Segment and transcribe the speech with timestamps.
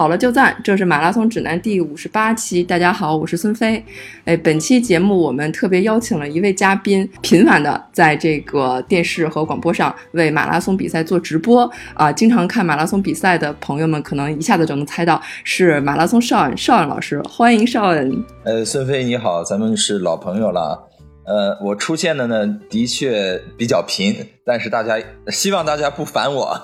[0.00, 2.64] 好了就赞，这是马拉松指南第五十八期。
[2.64, 3.84] 大家好，我是孙飞。
[4.24, 12.10] 哎，本期节目我们特别邀请了一位嘉宾，频繁的在这个电视和广播上为马拉松比赛做直播啊。
[12.10, 17.20] 经常看马拉松比赛的朋友们，可能一下子就能猜到是马拉松少恩少恩老师。
[17.28, 18.24] 欢迎少恩。
[18.44, 20.89] 呃，孙飞你好，咱们是老朋友了。
[21.26, 24.98] 呃，我出现的呢，的确比较频，但是大家
[25.28, 26.60] 希望大家不烦我，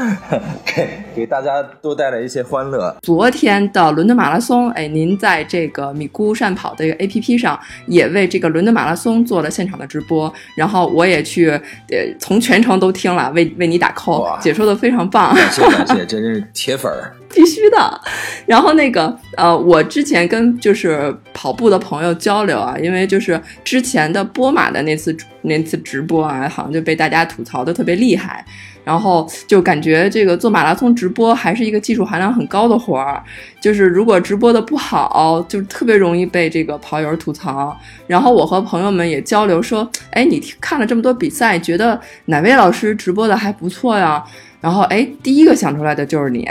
[0.64, 2.96] 给给大家多带来一些欢乐。
[3.02, 15.34] 昨天的伦敦马拉松，哎，您在这个米咕善跑的 A P P 上也为这个伦敦马拉松做了现场的直播，然后我也去，呃，从全程都听了，为为你打 call，解说的非常棒。
[15.34, 17.12] 感谢感谢， 真是铁粉儿。
[17.36, 18.00] 必须的，
[18.46, 28.42] 然后那个呃，我之前跟就是跑步的朋友交流啊，因为就是之前的波马的那次那次直播啊，好像就被大家吐槽的特别厉害，
[28.82, 33.22] 然后就感觉这个做马拉松直播还是一个技术含量很高的活儿，
[33.60, 37.76] 就是如果直播的不好，就特别容易被这个跑友吐槽。
[38.06, 44.24] 然后我和朋友们也交流说，哎，你看了这么多比赛，觉得哪位老师直播的还不错呀？
[44.60, 46.48] 然后哎，第一个想出来的就是你，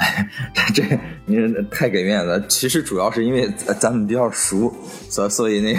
[0.74, 0.82] 这
[1.24, 2.44] 您太给面子。
[2.48, 4.74] 其实主要是因为咱们比较熟，
[5.08, 5.74] 所所以那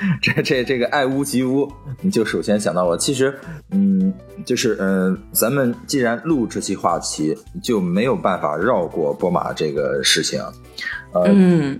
[0.22, 1.70] 这这这个爱屋及乌，
[2.00, 2.96] 你就首先想到我。
[2.96, 3.34] 其实
[3.70, 4.12] 嗯，
[4.46, 10.40] 就是嗯，咱们既然录这期话题，就没有办法绕过波马这个事情。
[11.12, 11.28] 呃，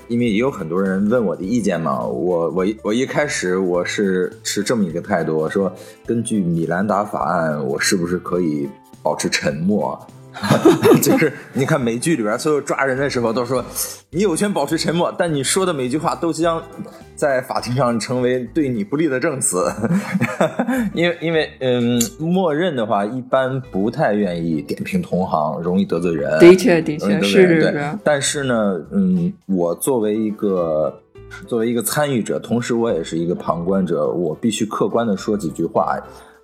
[0.09, 5.73] 因为也有很多人问我的意见嘛，我我我一开始我是持这么一个态度，我说
[6.05, 8.69] 根据米兰达法案，我是不是可以
[9.03, 9.99] 保持沉默？
[11.03, 13.65] 就是你看美剧里边，所有抓人的时候都说
[14.11, 16.63] 你有权保持沉默，但你说的每句话都将
[17.17, 19.71] 在法庭上成为对你不利的证词。
[20.95, 26.39] 因为因为嗯，默认的话一般不太愿意点评同行，容易得罪人。
[26.39, 27.99] 的确的确是是是。
[28.05, 30.95] 但是呢，嗯，我作为一个
[31.47, 35.99] 作为一个参与者，同时我也是一个旁观者，我必须客观的说几句话。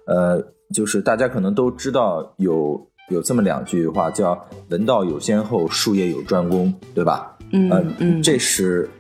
[0.07, 0.43] 呃，
[0.75, 2.85] 就是大家可能都知道有。
[3.09, 4.37] 有这么两句话，叫
[4.71, 7.37] “文道有先后，术业有专攻”，对吧？
[7.53, 8.91] 嗯嗯，这是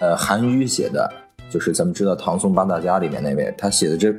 [0.00, 1.12] 呃韩愈写的，
[1.50, 4.14] 就是咱们知道唐宋八大家里面那位，他写的这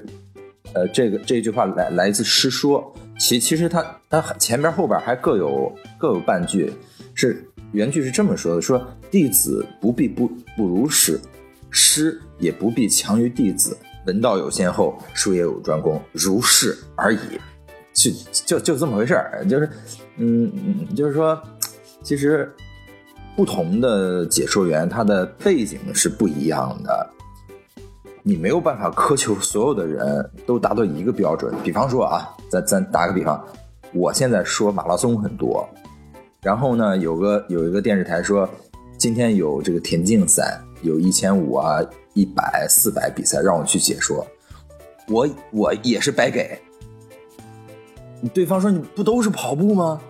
[0.74, 6.74] 呃这个这句话来来自《诗说》，其其实他他前边后边还各有各有半句，
[7.16, 7.42] 是
[7.72, 11.18] 原句是这么说的：说弟子不必不不如师，
[11.70, 17.20] 师也不必强于弟子，文道有先后，术业有专攻，如是而已。
[17.94, 18.12] 就
[18.46, 19.70] 就就这么回事儿，就是，
[20.18, 20.52] 嗯，
[20.96, 21.38] 就是说，
[22.04, 22.50] 其实
[23.36, 27.10] 不同的解说员他的背景是不一样的，
[28.24, 31.54] 你没有办法苛求所有的人都达到一个标准。
[31.64, 33.44] 比方说啊，咱咱打个比方，
[33.94, 35.68] 我现在说马拉松很多，
[36.42, 38.48] 然后呢，有个有一个电视台说
[38.98, 41.80] 今天有这个田径赛，有一千五啊、
[42.14, 44.26] 一百、四百比赛，让我去解说，
[45.08, 46.58] 我我也是白给。
[48.28, 50.02] 对方说：“你不都是跑步吗？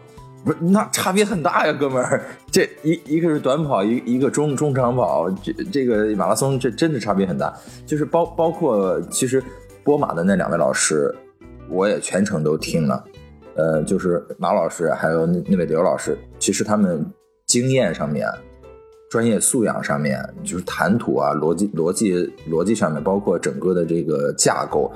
[0.44, 2.24] 不是，那差别很大呀，哥们儿。
[2.50, 7.54] 这一一个是短跑，一一个中中长跑，这这个马拉松这真的差别很大。
[7.86, 9.44] 就是包包括其实
[9.84, 11.14] 波马的那两位老师，
[11.70, 13.04] 我也全程都听了。
[13.56, 17.06] 呃，就是马老师还有那那位刘老师，其实他们
[17.46, 18.26] 经验上面、
[19.10, 24.90] 专业素养上面，就是谈吐啊、逻辑逻辑逻辑上面，包括整个的这个架构，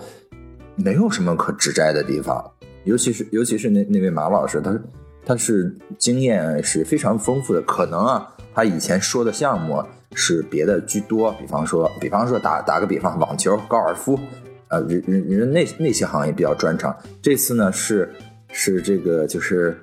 [0.75, 2.41] 没有什么可指摘的地方。”
[2.85, 4.79] 尤其是尤其是那那位马老师，他
[5.25, 7.61] 他是经验是非常丰富的。
[7.61, 9.81] 可能啊，他以前说的项目
[10.15, 14.19] 是别的居多，比方说，比方说打打个比方，网球、高尔夫，
[14.67, 16.93] 呃，人人人那那些行业比较专长。
[17.21, 18.13] 这次呢是
[18.51, 19.77] 是这个就是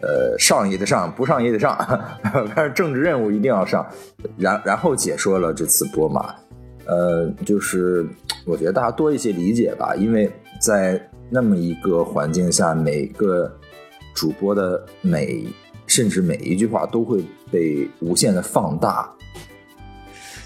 [0.00, 1.76] 呃上也得上，不上也得上，
[2.56, 3.86] 但是政治任务一定要上。
[4.38, 6.34] 然然后解说了这次波马，
[6.86, 8.06] 呃，就是
[8.46, 11.07] 我觉得大家多一些理解吧，因为在。
[11.30, 13.50] 那么一个环境下，每个
[14.14, 15.44] 主播的每
[15.86, 19.10] 甚至每一句话都会被无限的放大。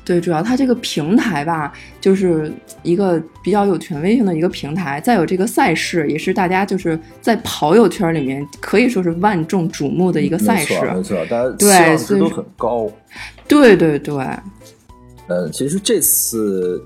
[0.05, 2.53] 对，主要它这个平台吧，就是
[2.83, 5.01] 一个比较有权威性的一个平台。
[5.01, 10.75] 再有这个赛事，也是大家就是在跑友圈里面可以说是万众瞩目的一个赛事。
[10.75, 12.91] 没错，没错，大家期望值都很高。
[13.47, 14.17] 对对对。
[15.29, 16.85] 嗯，其实这次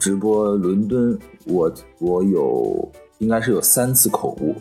[0.00, 2.92] 直播伦敦，我我有。
[3.18, 4.54] 应该是有三次口误，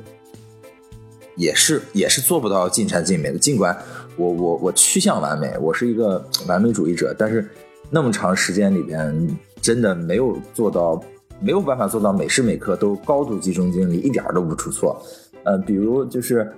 [1.35, 3.37] 也是也是做不到尽善尽美的。
[3.37, 3.77] 尽管
[4.15, 7.47] 我我我趋向完美，我是一个完美主义者，但是
[7.89, 11.01] 那么长时间里边，真的没有做到，
[11.39, 14.99] 没有办法做到每时每刻都高度集中精力，一点都不出错。
[15.43, 16.51] 呃，比如就是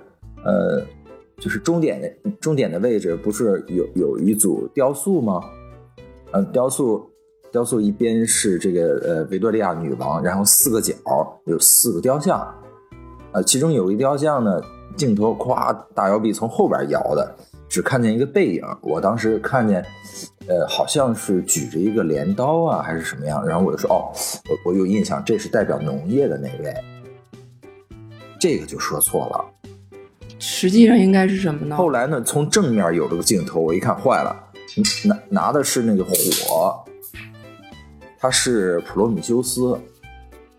[0.44, 0.82] 呃，
[1.38, 5.42] 就是终点的终点的位置不是有有一组雕塑吗？
[6.32, 7.09] 呃，雕塑
[7.52, 10.94] 雕塑一边是这个呃维多利亚女王，然后四个角
[11.46, 12.46] 有四个雕像，
[13.32, 14.60] 呃，其中有一雕像呢，
[14.96, 17.34] 镜头咵大摇臂从后边摇的，
[17.68, 18.62] 只看见一个背影。
[18.82, 19.84] 我当时看见，
[20.46, 23.44] 呃，好像是举着一个镰刀啊，还是什么样。
[23.44, 24.14] 然后我就说，哦，
[24.48, 26.74] 我我有印象，这是代表农业的那位。
[28.38, 29.44] 这个就说错了。
[30.38, 31.76] 实际上应该是什么呢？
[31.76, 34.34] 后来呢，从正面有了个镜头，我一看坏了，
[35.04, 36.82] 拿拿的是那个火，
[38.20, 39.80] 他是普罗米修斯，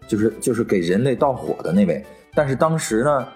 [0.08, 2.04] 就是就是给人类盗火的那位。
[2.34, 3.28] 但是当时呢，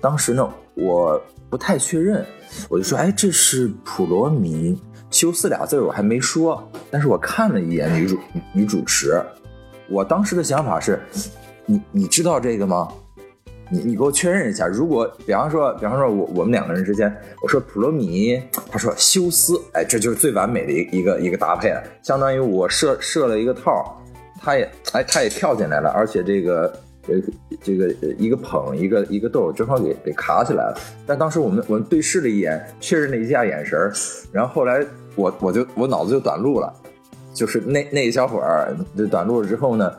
[0.00, 1.20] 当时呢，我
[1.50, 2.24] 不太确认，
[2.70, 4.80] 我就说，哎，这是普罗米
[5.10, 8.18] 修斯俩字我还没说，但是我看了一眼女主
[8.54, 9.22] 女主持，
[9.90, 10.98] 我当时的想法是，
[11.66, 12.88] 你你知道这个吗？
[13.68, 18.40] 你你给我确认一下，如果比方说，比方说我我们两个人之间，我说普罗米，
[18.70, 24.00] 他说休斯，哎，这就是最完美的一个一个搭配了，相当于我设设了一个套，
[24.40, 26.72] 他也哎他也跳进来了，而且这个
[27.08, 27.14] 呃
[27.60, 30.78] 这个一个捧一个一个逗，正好给给卡起来了。
[31.04, 33.78] 但当时我们我们对视了一眼，确认了一下眼神
[34.32, 34.84] 然后后来
[35.16, 36.72] 我我就我脑子就短路了。
[37.36, 39.92] 就是那那一小会儿就短路了之后呢，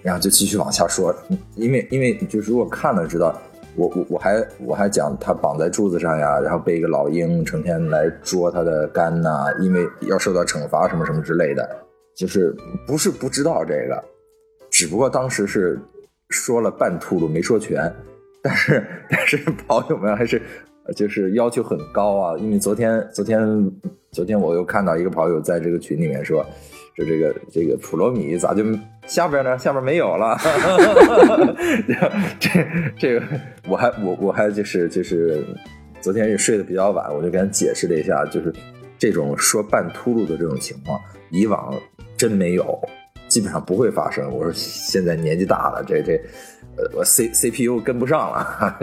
[0.00, 1.12] 然后就继续往下说，
[1.56, 3.36] 因为因为就是如果看了知道，
[3.74, 11.68] 我我我还我还讲他绑在柱子上呀，然后被一个老鹰成天来捉他的肝呐，因为要受到惩罚什么什么之类的，
[12.16, 12.54] 就是
[12.86, 14.04] 不是不知道这个，
[14.70, 15.76] 只不过当时是
[16.28, 17.92] 说了半秃噜没说全，
[18.40, 19.36] 但是 但是
[19.66, 20.40] 跑友们还是
[20.94, 23.72] 就是要求很高啊，因为昨天昨天
[24.10, 26.44] 昨天我又看到一个跑友在这个群里面说。
[26.96, 28.62] 就这个这个普罗米咋就
[29.04, 29.58] 下边呢？
[29.58, 30.38] 下边没有了。
[32.38, 32.48] 这
[32.96, 33.26] 这个
[33.68, 35.44] 我还我我还就是就是
[36.00, 38.54] 昨天也睡得比较晚，我就跟他解释了一下，就是
[38.96, 41.00] 这种说半秃噜的这种情况，
[41.32, 41.74] 以往
[42.16, 42.80] 真没有，
[43.28, 44.30] 基本上不会发生。
[44.30, 46.20] 我说现在年纪大了，这这。
[46.76, 48.76] 呃，我 C C P U 跟不上了，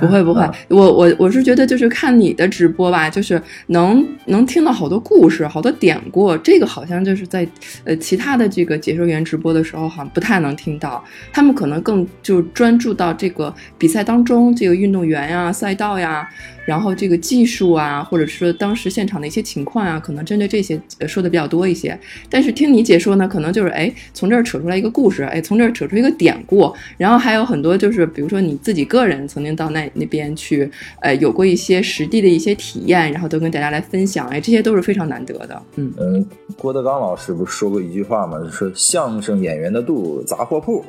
[0.00, 7.46] 不 会不会，我我我是觉得就是看你的直播吧，就是能能听到好多故事，好多典故，这个好像就是在
[7.84, 16.28] 呃其他的这个解说员直播的时候，好像不太能听到，他们可能更就专注到这个比赛当中，这个运动员呀、赛道呀。
[16.66, 21.98] 然后这个技术啊，或者说当时现场的一些情况啊，可能针对这些说的比较多一些。
[22.28, 35.62] 但是听你解说呢，可能就是哎，从这儿扯出来一个故事，哎，从这儿扯出一个典故，然后还有很多就是，比如说你自己个人曾经到那那边去，呃，有过一些实地的一些体验，然后都跟大家来分享，哎，这些都是非常难得的。
[35.76, 36.26] 嗯嗯，
[36.58, 38.38] 郭德纲老师不是说过一句话吗？
[38.50, 40.84] 说相声演员的肚杂货铺。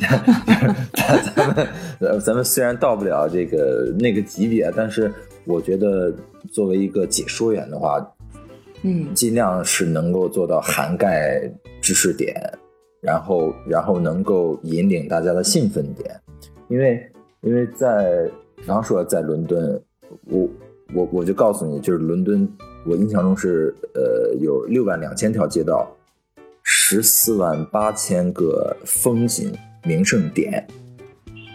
[2.00, 5.12] 咱们咱们虽然到不了这个那个级别，但是。
[5.44, 6.14] 我觉得
[6.52, 7.98] 作为一个解说员的话，
[8.82, 11.50] 嗯，尽量是能够做到涵盖
[11.80, 12.34] 知识点，
[13.00, 16.20] 然后然后能够引领大家的兴奋点，
[16.68, 17.10] 因为
[17.42, 19.80] 因为在比方说在伦敦，
[20.24, 20.48] 我
[20.94, 22.48] 我我就告诉你，就是伦敦，
[22.84, 25.90] 我印象中是呃有六万两千条街道，
[26.62, 29.52] 十四万八千个风景
[29.84, 30.66] 名胜点，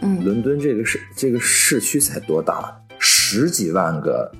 [0.01, 2.73] 嗯，伦敦这个市这个市区才多大？
[2.99, 4.31] 十几万个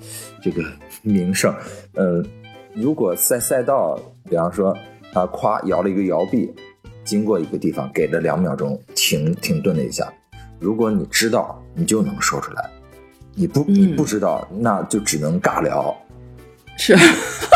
[0.42, 0.64] 这个
[1.04, 1.54] 名胜，
[1.94, 2.26] 嗯，
[2.80, 4.78] 如果在赛道，比方说
[5.12, 6.54] 他夸摇了一个摇臂，
[7.04, 10.08] 经过一个地方，给了两秒钟停停顿了一下，
[10.60, 12.62] 如果你知道，你就能说出来；
[13.34, 15.96] 你不你不知道，那就只能尬聊。
[16.78, 16.96] 是，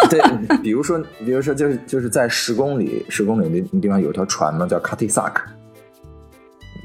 [0.09, 0.19] 对，
[0.63, 5.43] 比如说，比如说，就是就是在十公里十公里那地方有条船嘛，叫卡蒂萨克。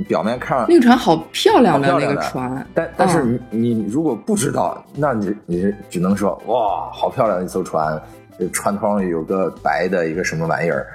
[0.06, 7.98] 表面看那个船好漂亮的那个船，但但是你你如果不知道，那你你只能说哇，好漂亮的一艘船，
[8.38, 10.86] 这船头上有个白的一个什么玩意儿，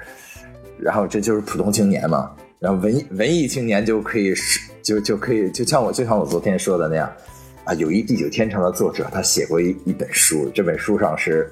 [0.78, 4.34] 然后这就是普通青年嘛，然后文艺文艺青年就可以
[4.82, 7.10] 就就可以就像我就像我昨天说的那样
[7.64, 11.50] 啊，有一地久天长的作者，他写过一一本书，这本书上是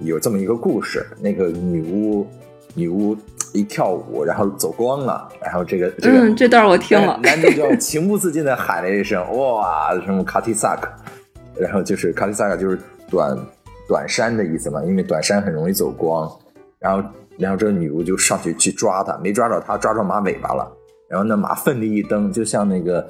[0.00, 2.26] 有这么一个故事，那个女巫
[2.74, 3.16] 女巫。
[3.52, 10.90] 一跳舞，然后走光了，然后这个这个这段我听了，男主就情不自禁的喊了一声：“哇，什么卡蒂萨克？”
[11.56, 12.76] 然后就是卡蒂萨克就是
[13.08, 13.38] 短
[13.88, 16.30] 短衫的意思嘛，因为短衫很容易走光。
[16.78, 20.70] 然后然后这个女巫就上去去抓他，没抓着他，抓着马尾巴了。
[21.08, 23.02] 然后那马奋力一蹬，就像那个《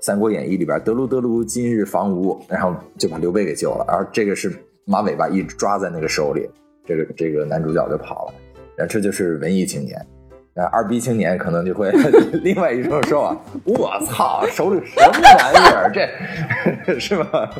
[0.00, 3.84] 三国演义》里边“德鲁德鲁，今日防吴”，然后就把刘备给救了。
[3.88, 4.52] 而这个是
[4.84, 6.48] 马尾巴一抓在那个手里，
[6.86, 8.34] 这个这个男主角就跑了。
[8.76, 10.00] 然后这就是文艺青年，
[10.54, 11.90] 那二逼青年可能就会
[12.44, 15.90] 另外一种说法：“我操，手里什么玩意儿？
[16.86, 17.50] 这 是吧？”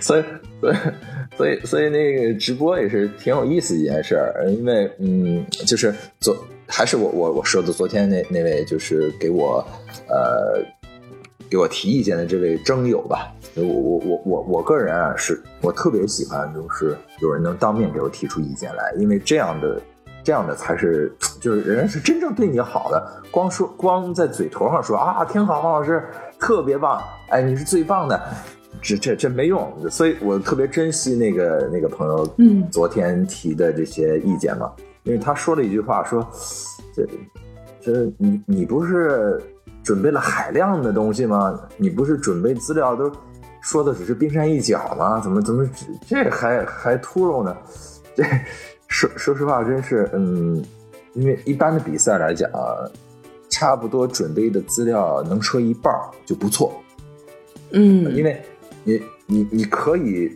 [0.00, 0.24] 所以，
[0.60, 0.76] 所以，
[1.36, 9.64] 所以，所以那个直播也是挺有意思一件事儿，因为嗯，就是昨还是我我我说的昨天那那位就是给我
[10.08, 10.62] 呃
[11.50, 13.32] 给我提意见的这位征友吧。
[13.54, 19.80] 我我我我我个人啊，是我特别喜欢，就是有人能当面给我提出意见来，因为这样的。
[20.24, 23.22] 这样的才是，就是人是真正对你好的。
[23.30, 26.04] 光说光在嘴头上说啊，挺好，王老师
[26.36, 28.20] 特别棒，哎，你是最棒的，
[28.82, 29.72] 这这这没用。
[29.90, 34.72] 所以我特别珍惜那个那个朋友，嗯，昨天提的这些意见嘛，
[35.04, 36.26] 因为他说了一句话，说
[36.94, 37.06] 这
[37.80, 39.40] 这你你不是
[39.82, 41.60] 准备了海量的东西吗？
[41.76, 43.10] 你不是准备资料都
[43.60, 45.20] 说的只是冰山一角吗？
[45.20, 45.68] 怎么怎么
[46.06, 47.56] 这还还秃噜呢？
[48.14, 48.24] 这。
[48.88, 50.64] 说说实话，真是，嗯，
[51.14, 52.48] 因为一般的比赛来讲，
[53.50, 55.92] 差不多准备的资料能说一半
[56.24, 56.80] 就不错，
[57.72, 58.40] 嗯，因为
[58.86, 60.30] 你你你可以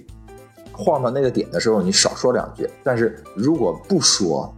[0.72, 4.52] 晃到那个点的时候，你少说两句，但是如果不说，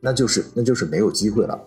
[0.00, 1.58] 那就是那就是没有机会了。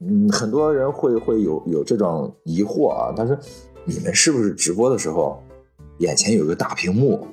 [0.00, 3.36] 嗯，很多人会会有有这种疑惑啊，他说
[3.84, 5.42] 你们是不是直播的时候
[5.98, 7.26] 眼前有一个大屏幕？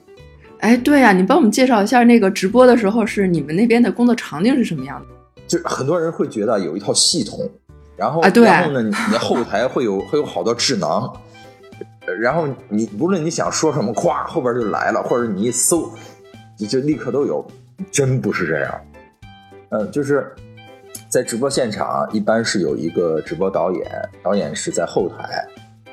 [0.59, 5.07] 哎，对呀，你帮我们介绍一下那个直播的时候是你们那边的工作场景是什么样的？
[5.47, 7.47] 就很多人会觉得有一套系统，
[7.95, 11.13] 然后啊，对，然后呢，你的后台会有会有好多智囊，
[12.19, 15.91] 然后你无论你想说什么，咵后边就来了，或者你一搜，
[16.57, 17.45] 就就立刻都有，
[17.91, 18.81] 真不是这样。
[19.69, 20.33] 嗯，就是
[21.09, 25.45] 在直播现场，一般是有一个直播导演，导演是在后台，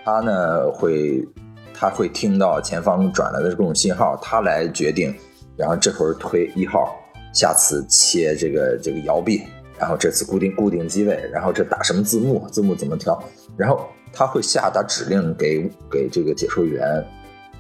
[0.04, 1.26] 他呢会。
[1.74, 5.12] 他会听到前方转来的各种信号，他来决定，
[5.56, 6.96] 然后这会儿推一号，
[7.34, 9.42] 下次切这个这个摇臂，
[9.78, 13.22] 然后这次固定固定机位，然后这打什么字幕，字幕怎么调，
[13.56, 17.04] 然后他会下达指令给给这个解说员，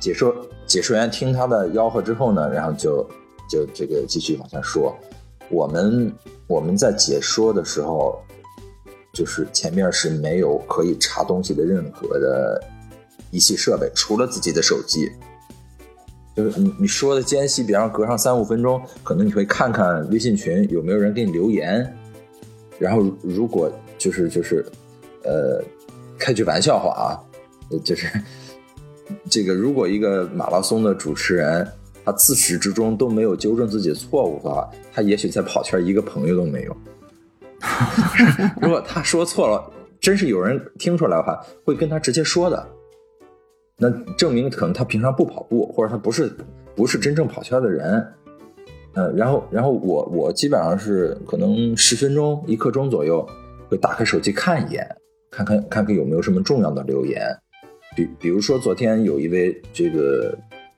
[0.00, 0.34] 解说
[0.66, 3.06] 解说员听他的吆喝之后呢，然后就
[3.48, 4.96] 就这个继续往下说。
[5.50, 6.12] 我们
[6.46, 8.20] 我们在解说的时候，
[9.12, 12.62] 就是前面是没有可以查东西的任何的。
[13.34, 15.10] 仪器设备除了自己的手机，
[16.36, 21.96] 就是你你说的间隙，比方隔上三五分钟，可能你会看看微信群有没有人给你留言，
[22.82, 24.66] 然后如果就是就是，
[25.22, 25.62] 呃，
[26.18, 27.14] 开句玩笑话啊，
[27.84, 28.08] 就是
[29.30, 31.66] 这个如果一个马拉松的主持人
[32.04, 36.76] 他自始至终都没有纠正自己的错误的话，他也许在跑圈一个朋友都没有。
[38.60, 39.70] 如果他说错了，
[40.00, 42.66] 真是有人听出来的话，会跟他直接说的。
[43.76, 46.32] 那证明可能他平常不跑步，或者他不是
[46.74, 48.04] 不是真正跑圈的人，
[48.94, 53.26] 嗯，然后然后我我基本上是可能十分钟一刻钟左右
[53.68, 54.86] 会打开手机看一眼，
[55.30, 57.22] 看看看看有没有什么重要的留言，
[57.96, 60.36] 比比如说昨天有一位这个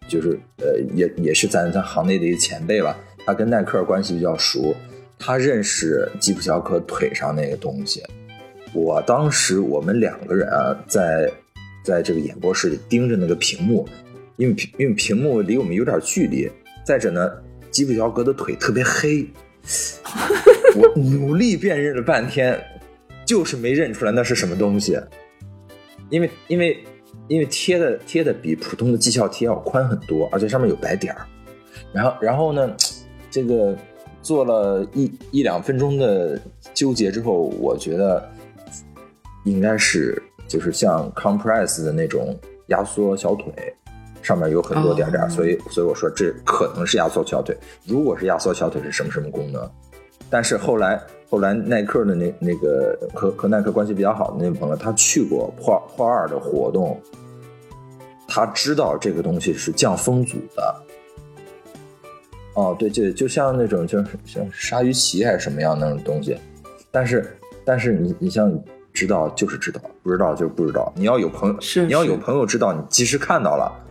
[0.09, 4.75] 就是呃也也是咱咱行内的一个前辈吧，他跟耐克关系比较熟，
[5.19, 8.03] 他认识吉普乔克腿上那个东西，
[8.73, 11.31] 我当时我们两个人啊在。
[11.85, 13.87] 在这个演播室里盯着那个屏幕，
[14.39, 16.51] 因为屏因为屏幕离我们有点距离。
[16.83, 17.31] 再者呢，
[17.75, 19.29] 基普乔格的腿特别黑，
[20.77, 22.59] 我努力辨认了半天，
[23.27, 24.97] 就是没认出来那是什么东西。
[26.09, 26.85] 因为因为
[27.27, 31.27] 因为贴的贴的比普通的绩效贴要宽很多，而且上面有白点儿。
[31.93, 32.75] 然后然后呢，
[33.31, 33.77] 这个
[34.23, 36.41] 做了一一两分钟的
[36.73, 38.31] 纠结之后，我觉得
[39.45, 40.23] 应该是。
[40.47, 43.51] 就是像 compress 的那种压缩小腿，
[44.25, 47.57] 上面有很多点点，所以所以我说这可能是压缩小腿。
[47.85, 49.71] 如果是压缩小腿是什么什么功能？
[50.31, 56.99] 但是后来后来耐克的那那个和和耐克关系比较好的那个朋友，他去过破破二的活动，
[58.27, 60.75] 他知道这个东西是降风阻的。
[62.55, 66.37] 哦，对，就就像那种就是像鲨鱼鳍还是什么样那种东西，
[66.91, 68.53] 但是但是你你像。
[68.95, 70.93] 知道就是知道，不知道就不知道。
[70.95, 73.84] 你要有朋友，是你要有朋友知道，你及时看到了，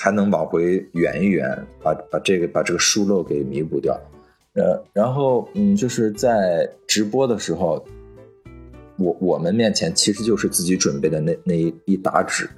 [0.00, 4.00] 还能往回圆一圆，把把这个把这个疏漏给弥补掉。
[4.54, 7.84] 呃，然后嗯，就是在直播的时候，
[8.96, 12.48] 我我们面前其实就是自己准备的那那一一沓纸。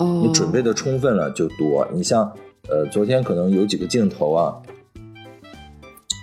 [0.00, 1.86] 哦，你准备的充分了就多。
[1.92, 2.36] 你像
[2.68, 4.60] 呃，昨天可能有几个镜头啊，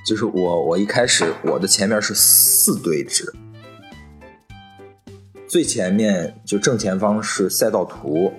[0.06, 3.34] 就是我我一开始我的前面是四堆纸。
[5.48, 8.34] 最前面就正前方是赛道图，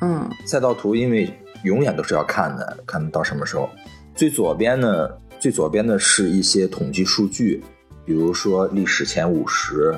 [0.00, 1.28] 嗯，赛道图因为
[1.64, 3.68] 永远都是要看的，看到什么时候。
[4.14, 7.62] 最左边呢最左边的是一些统计数据，
[8.04, 9.94] 比如说历史前五十，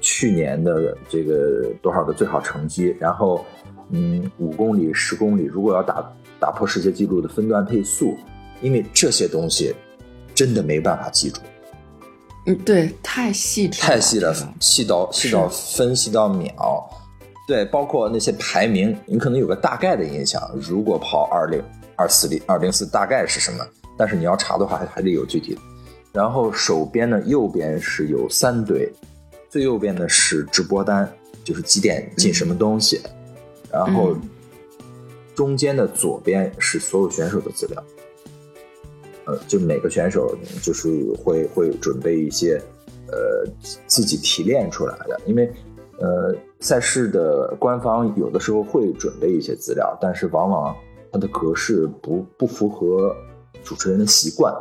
[0.00, 3.44] 去年的这个多少个最好成绩，然后
[3.90, 8.16] 嗯五公里、十公里，如果要打打破世界纪录的分段配速，
[8.60, 9.74] 因为这些东西
[10.34, 11.40] 真的没办法记住。
[12.46, 16.88] 嗯，对，太细致，太细了，细到细到分，细到秒。
[17.48, 20.38] 对，包括那些排名，你可能有个大概的印象。
[20.60, 21.58] 如果跑二零
[21.96, 23.66] 二四零二零四，大概是什么？
[23.96, 25.60] 但是你要查的话，还还得有具体的。
[26.12, 28.86] 然后手边呢，右边是有三堆，
[29.48, 31.10] 最右边呢是直播单，
[31.42, 33.00] 就是几点进什么东西。
[33.72, 34.20] 然后嗯
[35.34, 37.82] 中间的左边是所有选手的资料。
[39.24, 40.88] 呃，就每个选手就是
[41.24, 42.60] 会会准备一些
[43.06, 43.50] 呃
[43.86, 45.50] 自己提炼出来的，因为
[46.00, 50.74] 呃赛事的官方有的时候会准备一些资料，但是往往
[51.12, 53.14] 它的格式不不符合
[53.62, 54.54] 主持人的习惯。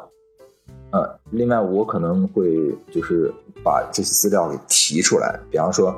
[0.91, 3.31] 呃，另外我可能会就是
[3.63, 5.93] 把这些资料给提出来，比方说，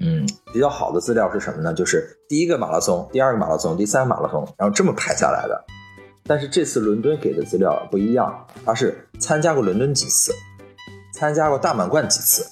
[0.00, 1.74] 嗯，比较好的资料是什么呢？
[1.74, 5.64] 就是第一个马拉松、第二个马拉松、第三个马拉松，然后这么排下来的。
[6.24, 10.32] 但是这次伦敦给的资料不一样，他是参加过伦敦几次，
[11.12, 12.44] 参加过大满贯几次，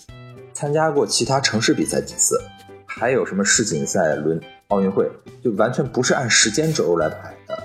[0.54, 2.40] 参加过其他城市比赛几次，
[2.86, 5.10] 还有什么世锦赛、伦奥运会，
[5.42, 7.62] 就完全不是按时间轴来排的，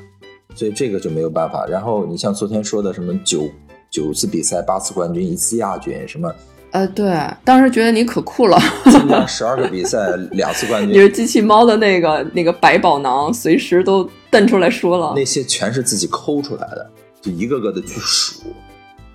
[0.55, 1.65] 所以这个就没有办法。
[1.67, 3.47] 然后你像昨天说的什么九
[3.91, 6.33] 九次比赛、八次冠军、一次亚军，什么
[6.71, 7.11] 呃，对，
[7.43, 15.13] 当时觉得你可酷了，参加十二个比赛、两次冠军你军，是机器猫的那个那个百宝囊，随时都瞪出来说了。
[15.15, 16.91] 那些全是自己抠出来的，
[17.21, 18.43] 就一个个的去数。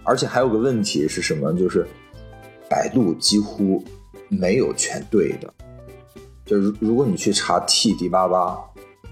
[0.03, 1.53] 而且还有个问题是什么？
[1.53, 1.87] 就是
[2.69, 3.83] 百度几乎
[4.29, 5.53] 没有全对的。
[6.45, 8.59] 就是如果你去查 T D 八八，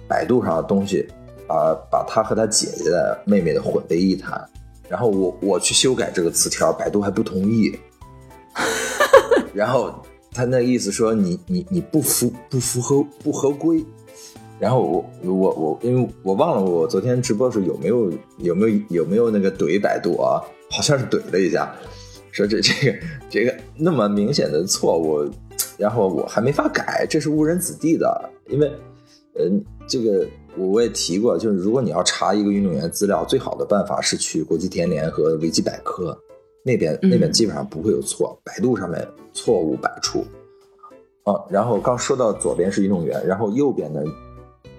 [0.06, 1.06] 百度上的东西，
[1.46, 4.46] 把把他和他姐姐的妹妹的混为一谈，
[4.88, 7.72] 然后我我去修改这个词条，百度还不同意。
[9.54, 9.94] 然后
[10.32, 13.82] 他那意思说你你你不符不符合不合规，
[14.58, 20.40] 然后我我我因为我忘了我昨天直播的时候有没有有没有有没有那个怼百度啊？
[20.70, 21.74] 好像是怼了一下，
[22.32, 22.98] 说这这个
[23.30, 25.30] 这个那么明显的错误，
[25.78, 28.66] 然后我还没法改，这是误人子弟的，因为
[29.34, 29.44] 呃
[29.86, 36.18] 这个我我也提过，就是如果你要查一个运动员资料，最好的办法是去国际田联和维基百科。
[36.64, 40.24] 那边那边嗯基本上不会有错，百度上面错误百出。
[41.24, 44.00] 啊，然后刚说到左边是运动员，然后右边呢，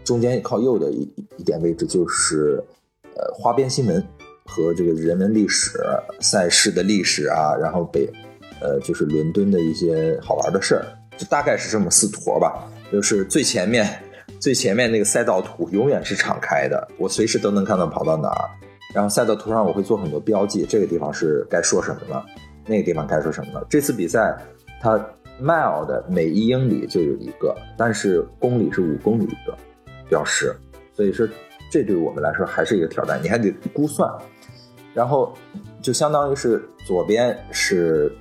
[0.03, 1.01] 中间靠右的一
[1.37, 2.63] 一点位置就是
[3.15, 4.01] 呃花边新闻
[4.45, 5.79] 和这个人文历史、
[6.19, 8.09] 赛事的历史啊，然后北
[8.61, 10.85] 呃就是伦敦的一些好玩的事儿，
[11.17, 12.67] 就大概是这么四坨吧。
[12.91, 13.87] 就是最前面
[14.39, 18.49] 最前面那个赛道图永远是敞开的，我随时都能看到跑到哪儿。
[18.93, 22.23] 然后赛道图上我会做很多标记，这个地方是该说什么了，
[22.67, 23.65] 那个地方该说什么了。
[23.67, 24.37] 这次比赛
[24.79, 24.97] 它
[25.41, 29.57] mile 的每一英里就有一个，但是公里是五公里一个
[30.07, 30.55] 标识，
[30.95, 31.27] 所以说
[31.71, 34.07] 这对我们来说还是一个挑战，你还得估算。
[34.93, 35.35] 然后
[35.81, 38.11] 就相当于是左边是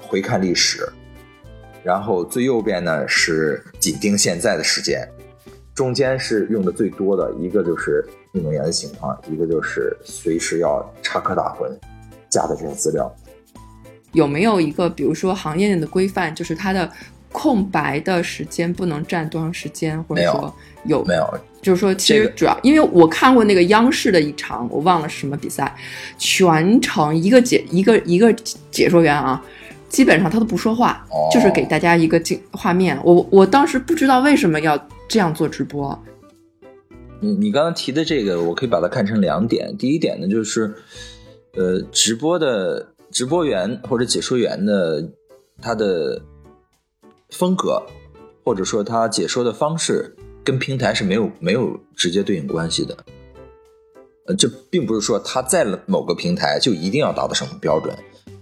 [0.00, 0.88] 回看历史，
[1.82, 5.08] 然后最右边呢是紧盯现在的时间，
[5.74, 11.70] 中间是用的最多的一个就是运动员的情况，一个就是随时要插科打诨
[12.28, 13.10] 加的这些资料。
[14.12, 16.90] 有没有一个，比如说行业内的规范，就是它的
[17.32, 21.26] 空白的时间不能占多长时间，或者说有没有，
[21.60, 25.74] 就是说，其实这个主要、因为我看过那个央视的一场，我忘了是什么比赛，
[26.18, 28.32] 全程一个解一个一个
[28.70, 29.42] 解说员啊，
[29.88, 32.98] 基本上他都不说话，哦就是给大家一个镜画面。
[33.02, 35.98] 我我当时不知道为什么要这样做直播，
[37.20, 39.74] 你你刚刚提的这个，我可以把它看成两点。
[39.78, 40.74] 第一点呢，就是
[41.54, 45.08] 呃，直播的直播员或者解说员的
[45.60, 46.20] 他的
[47.32, 47.82] 风格，
[48.44, 50.14] 或者说他解说的方式，
[50.44, 52.96] 跟平台是没有没有直接对应关系的。
[54.26, 57.92] 呃，这并不是说他在了某个平台就一定要达到什么标准，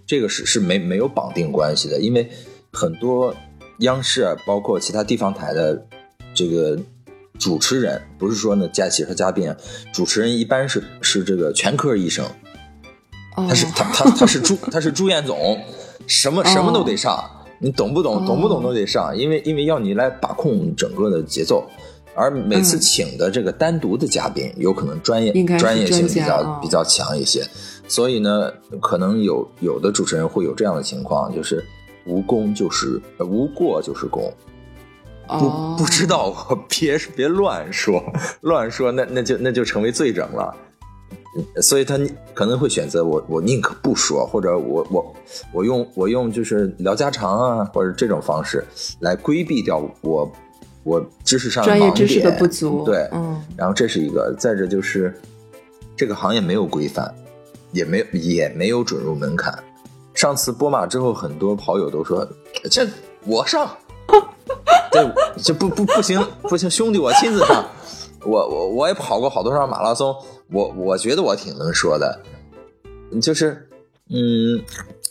[0.07, 2.29] 这个是是没没有绑定关系的，因为
[2.73, 3.35] 很多
[3.79, 5.87] 央视啊，包括其他地方台的
[6.35, 6.79] 这个
[7.39, 9.57] 主持人，不是说呢加解说嘉宾啊，
[9.91, 12.27] 主持人一般是是这个全科医生，
[13.37, 13.47] 哦。
[13.49, 15.59] 他是他他他是住他是住院总，
[16.07, 18.17] 什么什么都得上，你懂不懂？
[18.17, 21.65] 哦懂不懂都得上，因为因为要你来把控整个的节奏。
[22.13, 27.41] 而每次嗯请的这个单独的嘉宾，有可能专业专业性比较、比较强一些，
[27.87, 31.65] 所以呢，可能有有的主持人会有这样的情况，就是
[32.07, 34.31] 无功就是呃无过就是功，
[35.29, 38.03] 哦不不知道我 别别乱说，
[38.43, 40.53] 乱说那那就那就成为罪证了。
[41.63, 41.97] 所以他
[42.35, 45.15] 可能会选择我，我宁可不说，或者我我
[45.53, 48.65] 我用我用就是聊家常啊，或者这种方式
[48.99, 50.31] 来规避掉我
[50.83, 52.83] 我知识上专业知识的不足。
[52.85, 55.15] 对，嗯然后这是一个，再者就是
[55.97, 57.15] 这个行业没有规范，
[57.71, 59.57] 也没有也没有准入门槛。
[60.15, 62.27] 上次播马之后，很多跑友都说
[62.71, 62.85] 这
[63.25, 63.71] 我上，
[64.91, 65.09] 对，
[65.41, 67.65] 这不不不行不行，兄弟我亲自上。
[68.23, 70.15] 我我我也跑过好多场马拉松，
[70.51, 72.23] 我我觉得我挺能说的，
[73.21, 73.69] 就是
[74.09, 74.63] 嗯，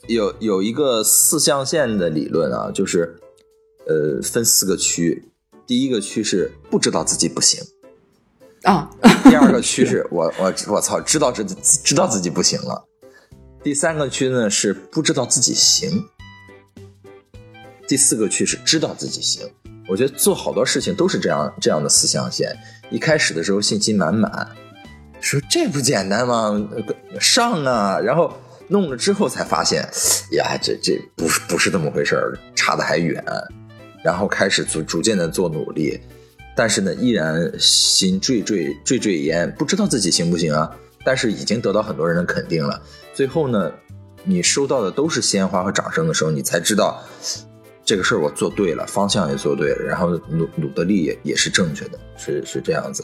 [0.08, 3.19] 有有一个四象限的理论啊，就是
[3.88, 5.32] 呃分四个区，
[5.65, 7.63] 第一个区是不知道自己不行。
[8.63, 8.89] 啊，
[9.24, 12.86] 第二个区是我我我操，知道自己知道自己不行了。
[13.63, 16.06] 第三个区呢是不知道自己行。
[17.88, 19.50] 第四个区是知道自己行。
[19.89, 22.56] 我觉得做好多事情都是这样这样的四象限。
[22.91, 24.47] 一开始的时候信心满满，
[25.19, 26.69] 说这不简单吗？
[27.19, 27.99] 上啊！
[27.99, 28.32] 然后
[28.67, 29.82] 弄了之后才发现，
[30.32, 33.23] 呀，这这不是不是这么回事儿，差的还远。
[34.04, 35.99] 然后开始逐逐渐的做努力，
[36.56, 40.71] 但是呢，依然心惴惴惴惴焉，不知道自己行不行啊。
[41.04, 42.82] 但是已经得到很多人的肯定了。
[43.13, 43.71] 最后呢，
[44.23, 47.04] 你收到的都是鲜花和掌声的时候，你才知道
[47.89, 53.04] 这个事儿我做对了，方向也做对了，然后努努的力也也是正确的，是是这样子。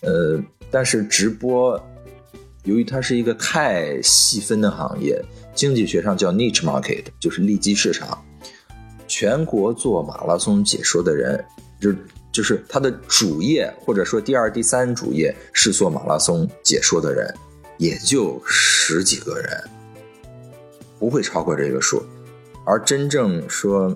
[0.00, 1.78] 呃，但是直播，
[2.62, 5.22] 由于它是一个太细分的行业，
[5.54, 8.18] 经济学上叫 niche market，就是利基市场。
[9.06, 11.44] 全国做马拉松解说的人，
[11.78, 11.92] 就
[12.32, 17.30] 就是他的主业或者说第二、第三主业是做马拉松解说的人，
[17.76, 19.64] 也就十几个人，
[20.98, 22.02] 不会超过这个数。
[22.66, 23.94] 而真正说，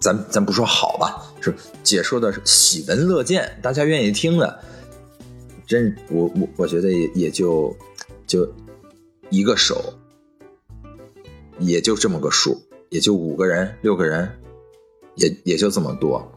[0.00, 4.60] 咱咱不说好吧，是解说的是喜闻乐见，大家愿意听的，
[5.66, 7.76] 真我我我觉得也也就
[8.26, 8.50] 就
[9.28, 9.94] 一个手，
[11.58, 12.60] 也就这么个数。
[12.90, 14.28] 也就五个人、六个人，
[15.14, 16.28] 也也就这么多。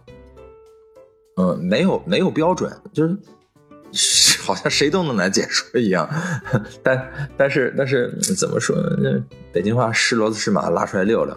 [1.36, 3.08] 嗯，没有没有标准，就
[3.92, 6.08] 是 好像谁都能来解说一样。
[6.84, 9.26] 但但是但是怎么说呢？
[9.52, 11.36] 北京话是骡子是马，拉出来溜溜。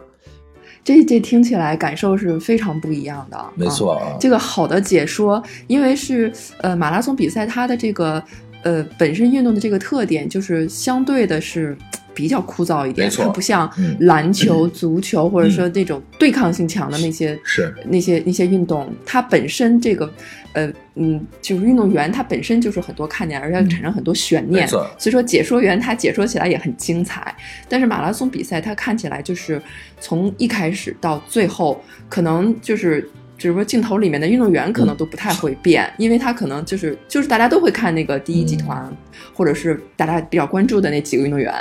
[0.86, 3.44] 这这听起来感受是非常不一样的。
[3.56, 8.22] 没错啊啊，这个好的解说，因为是呃马拉松比赛，它的这个
[8.62, 11.76] 呃本身运动的这个特点，就是相对的是
[12.16, 20.10] 比较枯燥一点，它不像嗯篮球、 足球或者说那种对抗性强的那些是那些那些运动，它本身这个
[20.54, 27.36] 呃嗯，就是运动员他本身就是很多看点，而且产生很多悬念所以说解说员他解说起来也很精彩。
[27.68, 29.60] 但是马拉松比赛它看起来就是
[30.00, 33.06] 从一开始到最后，可能就是。
[33.38, 38.90] 就是说，镜头里面的运动员可能都不太会变，因为他可能就是就是大家都会看那个第一集团，
[39.34, 41.52] 或者是大家比较关注的那几个运动员，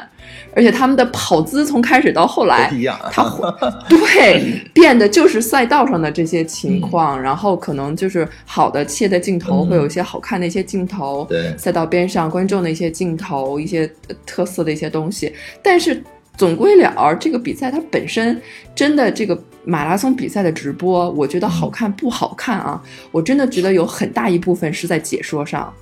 [0.55, 2.97] 而且他们的跑姿从开始到后来不一样。
[3.11, 3.47] 他会
[3.89, 9.67] 对变的就是赛道上的这些情况，然后可能就是好的切的镜头，嗯。
[9.67, 11.55] 会有一些好看的一些镜头，对。
[11.57, 16.01] 赛道边上观众的一些镜头，一些呃特色的一些东西，但是。
[16.37, 18.41] 总归了，这个比赛它本身
[18.75, 22.81] 真的这个马拉松比赛的直播，我觉得好看不好看啊？
[23.11, 25.73] 我真的觉得有很大一部分是在解说上。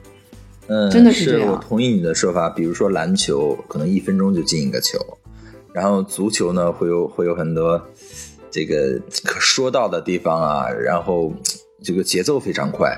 [0.68, 2.50] 嗯，真的是这样我同意你的说法。
[2.50, 4.98] 比如说篮球，可能一分钟就进一个球，
[5.74, 7.82] 然后足球呢会有会有很多
[8.50, 11.34] 这个可说到的地方啊，然后
[11.84, 12.98] 这个节奏非常快。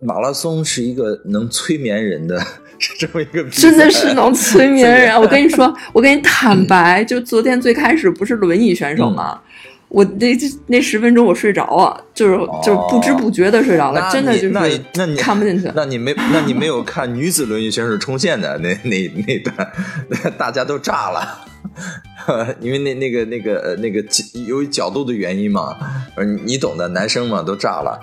[0.00, 2.40] 马拉松是一个能催眠人的
[2.80, 5.20] 是这么一个，真的是能催 眠人。
[5.20, 9.40] 我跟你说，我跟你坦白，就昨天最开始不是轮椅选手吗？
[9.88, 10.36] 我那
[10.66, 15.70] 那十分钟我睡着了，就是就是不知不觉的睡着了，真的就是那你那你看不进去。
[15.74, 19.72] 那你没那你没有看女子轮椅选手冲线的那那那段，
[20.08, 21.46] 那大家都炸了，
[22.60, 24.04] 因为那那个那个呃那个
[24.46, 25.74] 由于角度的原因嘛，
[26.44, 27.98] 你懂的，男生嘛都炸了，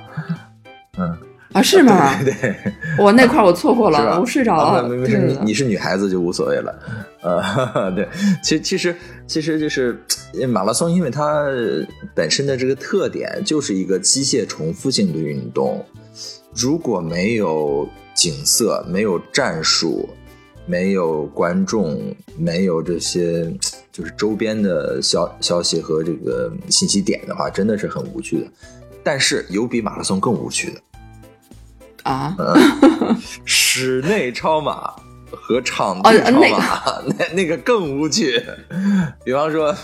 [0.98, 1.16] 嗯。
[1.56, 2.22] 啊，是吗？
[2.22, 2.54] 对 对，
[3.00, 4.82] 我那块儿我错过了，我睡着了。
[4.82, 6.80] 啊没没事，你你是女孩子就无所谓了，
[7.22, 8.06] 呃， 对，
[8.44, 8.94] 其其实
[9.26, 9.98] 其实就是
[10.50, 11.46] 马拉松，因为它
[12.14, 15.82] 本身的这个特点就是一个机械重复性的运动，
[16.54, 20.10] 如果没有景色，没有战术，
[20.66, 21.98] 没有观众，
[22.38, 23.50] 没有这些
[23.94, 28.48] 就是周边的消消息和这个信息点的话，真的是很无趣的。
[29.06, 30.82] 但是有比马拉松更无趣的。
[32.06, 32.36] 啊，
[33.46, 34.94] 室内超马
[35.32, 36.82] 和场哦地超那个马，
[37.18, 38.42] 那那个更无趣。
[39.24, 39.76] 比方说，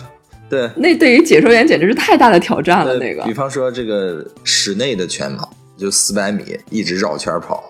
[0.49, 2.91] 对，那对于解说员简直是太大的挑战了。
[2.93, 7.63] 呃那个比方说这个室内的全马，就四百米一直绕圈跑，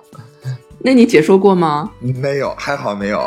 [0.79, 1.89] 那你解说过吗？
[1.99, 3.25] 没有，还好没有。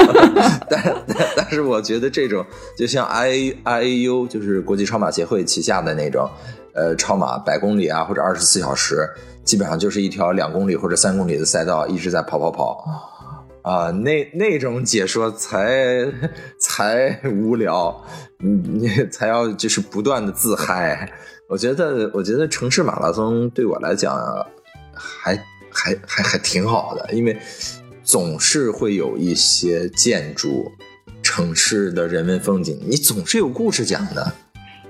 [0.70, 2.44] 但但但是我觉得这种
[2.78, 6.30] 就像 I I A U 就是国际超马协会旗下的那种，
[6.74, 9.06] 呃，超马百公里啊或者二十四小时，
[9.46, 12.84] 基本上就是一条两公里或者三公里的赛道，一直在跑跑跑。
[13.62, 16.04] 啊，那那种解说才
[16.60, 18.04] 才无聊，
[18.38, 21.10] 你你才要就是不断的自嗨。
[21.48, 24.14] 我觉得我觉得城市马拉松对我来讲
[24.92, 25.42] 还。
[25.78, 27.38] 还还还挺好的，因为
[28.02, 30.72] 总是会有一些建筑、
[31.22, 34.32] 城市的人文风景，你总是有故事讲的。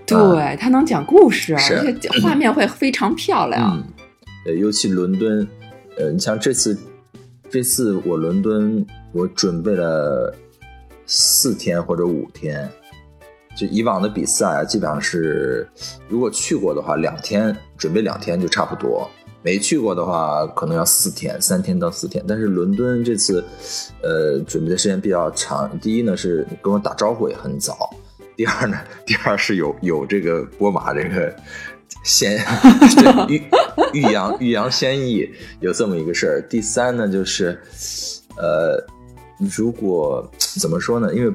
[0.07, 3.83] 对，它能讲故事，而且画面会非常漂亮。
[4.47, 5.47] 呃，尤其伦敦，
[5.99, 6.79] 呃，你像这次，
[7.51, 10.33] 这次我伦敦，我准备了
[11.05, 12.71] 四天或者五天，
[13.57, 15.69] 就以往的比赛啊，基本上是
[16.09, 19.11] 如果去过的话，两天准备两天就差不多。
[19.43, 22.25] 没去过的话，可能要四天，三天到四天。
[22.27, 23.45] 但是伦敦这次，
[24.03, 25.71] 呃，准备的时间比较长。
[25.81, 27.91] 第一呢是跟我打招呼也很早，
[28.37, 31.33] 第二呢，第二是有有这个波马这个
[32.03, 32.39] 先
[33.29, 33.41] 欲
[33.93, 35.29] 欲扬欲扬先抑，
[35.61, 36.43] 有这么一个事儿。
[36.49, 37.61] 第三呢就是，
[38.37, 38.85] 呃，
[39.57, 41.15] 如果怎么说呢？
[41.15, 41.33] 因为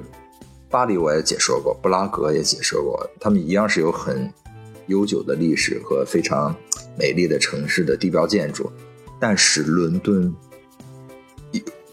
[0.69, 4.31] 巴黎我也解说过，布拉格也解说过，他们一样是有很
[4.87, 6.55] 悠久的历史和非常。
[6.99, 8.69] 美丽的城市的地标建筑，
[9.17, 10.31] 但是伦敦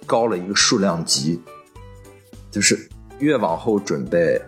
[0.05, 1.41] 高了一个数量级，
[2.51, 2.77] 就是
[3.21, 4.43] 越往后准备，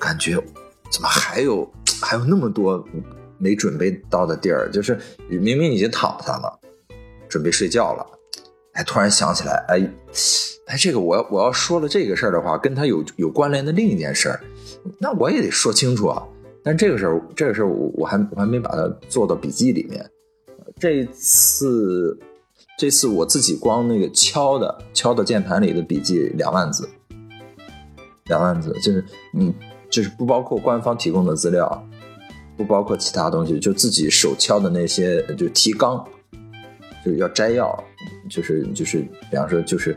[0.00, 0.36] 感觉
[0.90, 2.84] 怎么还有还有那么多
[3.38, 4.70] 没准备到的地儿？
[4.70, 6.60] 就是明明已经躺下了，
[7.28, 8.06] 准备睡觉了，
[8.72, 9.78] 哎，突然想起来，哎
[10.66, 14.40] 哎，这个我要我要说了这个事儿的话，跟他有有关联的另一件事儿，
[14.98, 16.22] 那我也得说清楚啊。
[16.64, 20.04] 但这个事儿，这个事儿我我还我还没把它做到笔记里面。
[20.80, 22.18] 这次
[22.76, 26.88] 这次我自己光那个敲的敲的键盘里的笔记两万字，
[28.24, 29.54] 两万字就是嗯，
[29.88, 31.88] 就是不包括官方提供的资料，
[32.56, 36.04] 不包括其他东西，就自己手敲的那些就提纲，
[37.04, 37.84] 就要摘要，
[38.28, 39.96] 就是就是比方说就是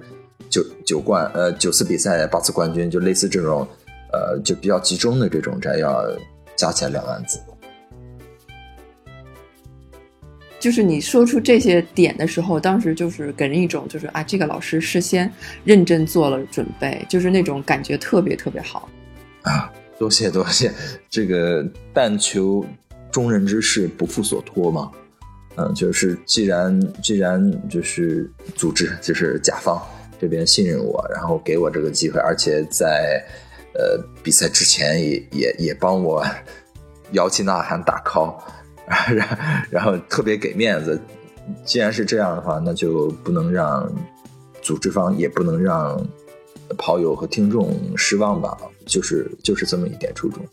[0.49, 3.67] 九九冠呃九次比赛八次冠军，就类似这种
[4.11, 6.03] 呃就比较集中的这种摘要。
[6.59, 7.39] 加起来两万字，
[10.59, 15.31] 就是你说出这些点的时候，当时就是给人一种就是啊，这个老师事先
[15.63, 18.89] 认真做了准备，就是那种感觉特别特别好
[19.43, 19.71] 啊！
[19.99, 20.73] 多谢多谢，
[21.09, 22.65] 这个但求
[23.11, 24.89] 中人之事不负所托嘛。
[25.57, 29.79] 嗯，就是既然既然就是组织就是甲方
[30.19, 33.23] 这边信任我，然后给我这个机会，而且在。
[33.71, 36.25] 呃，比赛之前也也也帮我
[37.11, 38.35] 摇旗呐喊打 call，
[38.89, 40.99] 然然后特别给面子。
[41.63, 43.89] 既然是这样的话，那就不能让
[44.61, 46.03] 组织方，也不能让
[46.79, 48.57] 跑友和听众失望吧。
[48.89, 50.43] 就是就是这么一点初衷。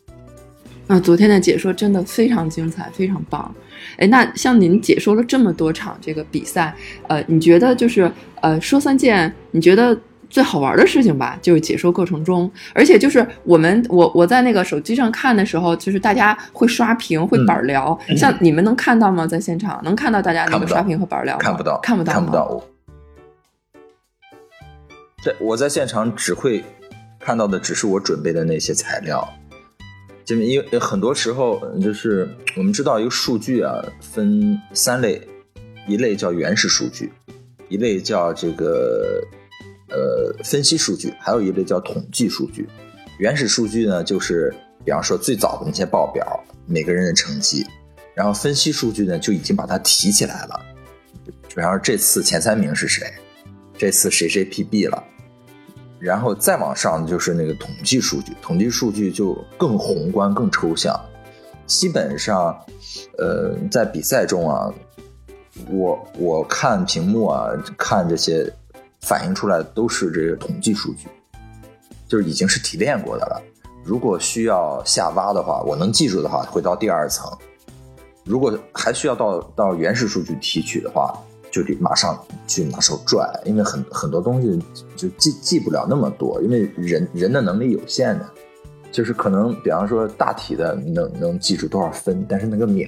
[0.87, 3.53] 啊，昨天的解说真的非常精彩，非常棒。
[3.97, 6.73] 哎，那像您解说了这么多场这个比赛，
[7.07, 8.09] 呃，你觉得就是
[8.41, 9.99] 呃说三件，你觉得？
[10.29, 19.25] 最好玩的事情吧，就是解说过程中，而且就是我们我我在那个手机上看的时候，就是大家会刷屏会板聊，像你们能看到吗？
[19.25, 21.39] 在现场能看到大家那个刷屏和板聊吗？
[21.41, 22.61] 看不到，看不到，看不到。
[25.23, 26.61] 这我在现场只会
[27.27, 29.27] 看到的只是我准备的那些材料，
[30.23, 35.21] 就因为很多时候就是我们知道一个数据啊分三类，
[35.89, 37.11] 一类叫原始数据，
[37.67, 39.21] 一类叫这个。
[39.89, 42.67] 呃，分析数据还有一类叫统计数据。
[43.19, 44.53] 原始数据呢，就是
[44.85, 46.25] 比方说最早的那些报表，
[46.65, 47.65] 每个人的成绩。
[48.13, 50.65] 然后分析数据呢，就已经把它提起来了。
[51.25, 53.05] 比方说这次前三名是谁，
[53.77, 55.03] 这次谁谁 PB 了。
[55.99, 60.99] 然后再往上就是那个统计数据，统计数据就更宏观、更抽象。
[61.65, 62.57] 基本上，
[63.17, 64.73] 呃，在比赛中啊，
[65.69, 68.51] 我我看屏幕啊，看这些。
[69.01, 71.07] 反映出来都是这个统计数据，
[72.09, 73.41] 就是已经是提炼过的了。
[73.85, 77.31] 如果需要下挖的话，我能记住的话，会到第二层；
[78.25, 81.13] 如果还需要到到原始数据提取的话，
[81.57, 82.15] 就得马上
[82.45, 84.59] 去拿手拽，因为很很多东西
[84.95, 88.25] 就记记不了那么多，因为人人的能力有限的，
[88.91, 92.87] 就是可能比方说大体的能能记住多少分，但是那个秒，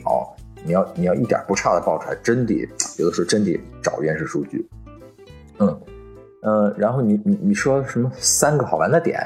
[0.64, 2.54] 你要你要一点不差的报出来，真得
[3.00, 4.68] 有的时候真得找原始数据，
[5.58, 5.82] 嗯。
[6.42, 9.20] 嗯，然后你你你说什么三个好玩的点？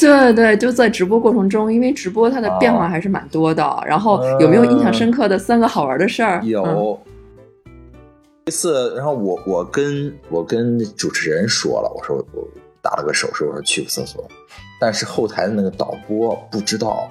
[0.00, 3.62] 对对，就在直播过程中，因为直播它的变化还是蛮多的。
[3.86, 6.42] 然后有没有印象深刻的三个好玩的事儿？
[6.42, 6.98] 有，
[8.46, 12.46] 一次，然后我我跟我跟主持人说了，我说我
[12.82, 14.28] 打了个手势，我说去个厕所，
[14.78, 17.10] 但是后台的那个导播不知道，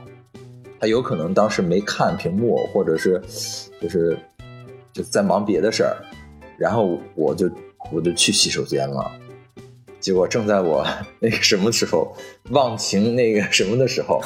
[0.80, 3.20] 他有可能当时没看屏幕，或者是
[3.82, 4.16] 就是
[4.94, 5.98] 就在忙别的事儿，
[6.56, 7.50] 然后我就
[7.92, 9.12] 我就去洗手间了，
[10.00, 10.86] 结果正在我
[11.20, 12.16] 那个什么时候
[12.52, 14.22] 忘情那个什么的时候，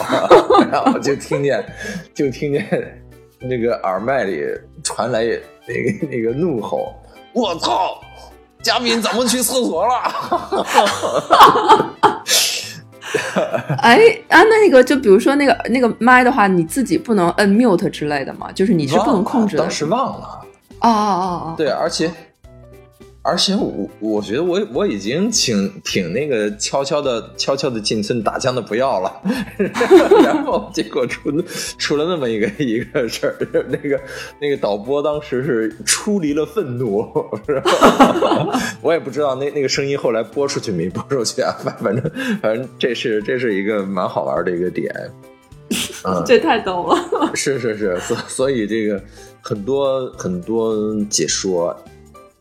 [0.70, 1.64] 然后就听见
[2.14, 3.02] 就听见
[3.40, 4.44] 那个耳麦里
[4.84, 5.24] 传来
[5.68, 6.94] 那个那个怒吼
[7.34, 8.00] ：“我操！
[8.62, 9.94] 嘉宾怎么去厕所了？”
[13.80, 18.50] 哎啊，那个就比如说那个那个麦的话，你自己不能摁 mute 之类的吗？
[18.54, 19.64] 就是你是不能控制的。
[19.64, 20.42] 当时忘了。
[20.82, 21.54] 哦哦哦哦。
[21.58, 22.12] 对，而且
[23.30, 29.22] 而且我我觉得我我已经挺挺那个悄悄的悄悄的进村打枪的不要了，
[30.24, 31.30] 然后结果出
[31.78, 33.36] 出了那么一个一个事儿，
[33.68, 34.00] 那个
[34.40, 37.06] 那个导播当时是出离了愤怒，
[38.82, 42.12] 我也不知道那那个声音后来播出去没播出去啊，反反正
[42.42, 44.90] 反正这是这是一个蛮好玩的一个点，
[46.08, 49.04] 嗯，这太逗了，是是是，所所以这个
[49.42, 51.76] 很多很多解说。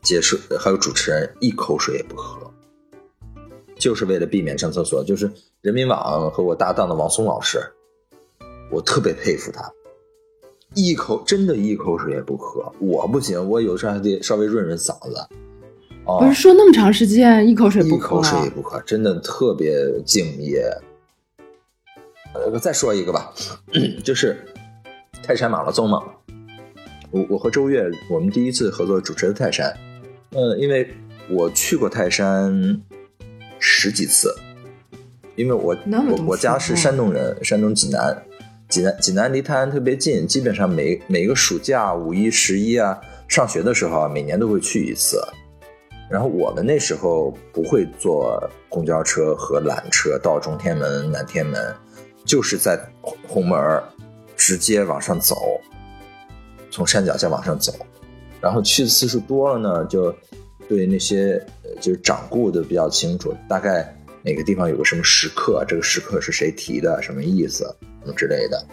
[0.07, 2.39] 解说还有主持人一口水也不喝，
[3.77, 5.03] 就是为了避免上厕所。
[5.03, 5.29] 就是
[5.63, 7.59] 人民网和我搭档的王松老师，
[8.71, 9.69] 我特别佩服他，
[10.75, 12.73] 一口真的一口水也不喝。
[12.79, 15.27] 我不行，我有时候还得稍微润润嗓子。
[16.21, 20.71] 不是说那么长时间一口水不喝，一口水也不喝，真的特别敬业。
[22.33, 23.35] 呃，再说一个吧，
[24.05, 24.39] 就是
[25.21, 26.01] 泰山马拉松嘛，
[27.11, 29.77] 我我和周越我们第一次合作主持的泰山。
[30.37, 30.87] 嗯，因为
[31.31, 32.79] 我去过泰山
[33.59, 34.35] 十几次，
[35.35, 38.23] 因为我我我家是山东人，山东济南，
[38.69, 45.19] 济南济南离泰安特别近，基本上每每个暑假、五一、十一啊，上学的时候啊，每年都会去一次。
[46.11, 51.75] 然后我们那时候不会坐公交车和缆车到中天门、南天门，
[52.27, 52.79] 就是在
[53.27, 53.83] 红门
[54.37, 55.59] 直接往上走，
[56.71, 57.73] 从山脚下往上走。
[58.47, 60.15] 然后去的次数多了呢，就
[60.69, 61.45] 对那些
[61.81, 67.65] 就是掌故的比较清楚，大概哪个地方有个什么时刻，这个时刻是谁提的，什么意思，
[68.03, 68.65] 什么之类的。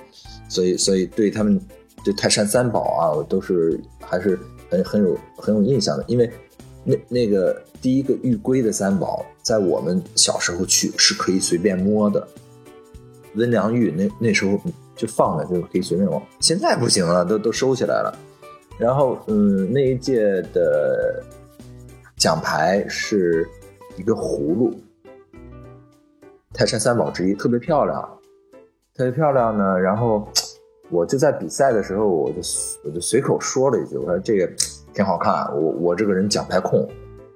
[0.48, 1.60] 所以，所以对他们
[2.06, 4.38] 对泰山三宝啊，我都是还是
[4.70, 6.06] 很很有很有印象的。
[6.08, 6.32] 因为
[6.84, 12.28] 那那个第一个玉龟的三宝，在我们小时候去是可以随便摸的，
[13.34, 14.62] 温良玉那那时候
[14.96, 18.16] 就放着就可以随便摸，现在不行了，都都收起来了。
[18.84, 21.24] 然后，嗯，那一届的
[22.18, 23.48] 奖牌是
[23.96, 24.76] 一个葫芦，
[26.54, 28.20] 泰山三宝之一，特别漂亮，
[28.94, 29.80] 特别漂亮呢。
[29.80, 30.28] 然后
[30.92, 32.42] 我就在比赛的时候，我就
[32.84, 34.52] 我就随口说了一句，我说这个
[34.94, 35.46] 挺好看。
[35.56, 36.86] 我我这个人奖牌控，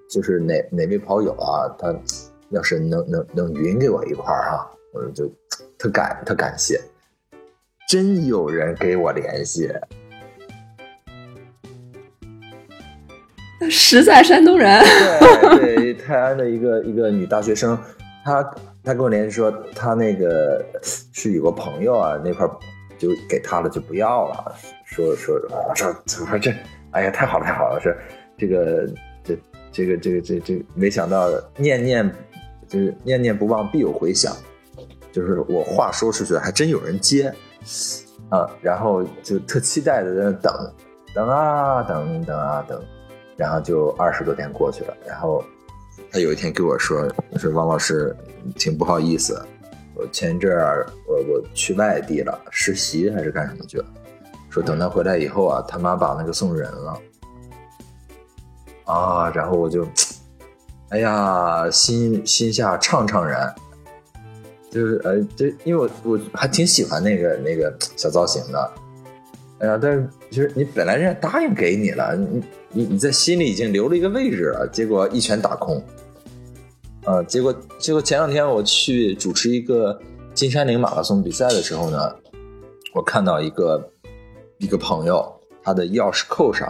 [0.09, 1.95] 就是哪哪位跑友啊，他
[2.49, 5.25] 要是能能能匀给我一块儿啊，我就
[5.77, 6.77] 特感特感谢。
[7.87, 9.71] 真有人给我联系。
[13.69, 14.83] 实在山东人，
[15.57, 17.77] 对对，泰安的一个一个女大学生，
[18.23, 18.43] 她
[18.83, 20.63] 她跟我联系说，她那个
[21.11, 22.47] 是有个朋友啊，那块
[22.99, 24.53] 就给她了，就不要了。
[24.85, 26.53] 说说我说我说这，
[26.91, 27.97] 哎呀，太好了太好了，是
[28.37, 28.87] 这个
[29.23, 29.37] 这
[29.71, 32.09] 这个这个这这，没想到念念
[32.67, 34.35] 就是念念不忘必有回响，
[35.11, 37.33] 就是我话说出去还真有人接
[38.29, 40.73] 啊，然后就特期待的在那等
[41.15, 42.79] 等啊等等啊等。
[43.37, 45.43] 然后就二十多天过去了，然后
[46.11, 48.15] 他有一天跟我说：“说王老师，
[48.55, 49.39] 挺不好意思，
[49.93, 53.85] 我前一阵儿我我去外地了，实习还是干什么去了？
[54.49, 56.99] 说等他回来以后啊，他妈把那个送人了
[58.85, 59.31] 啊。
[59.35, 59.87] 然后我就，
[60.89, 63.53] 哎呀，心心下怅怅然，
[64.71, 68.71] 就是呃，就因为我我还挺喜欢那个那个小造型的。”
[69.59, 75.81] 哎呀，但是其实你本来人家答应给你了，你你你在心里已经留了一个位置了，结果一拳打空。
[77.05, 79.97] 呃，结果结果前两天我去主持一个
[80.33, 82.15] 金山岭马拉松比赛的时候呢，
[82.93, 83.91] 我看到一个
[84.57, 85.25] 一个朋友，
[85.63, 86.69] 他的钥匙扣上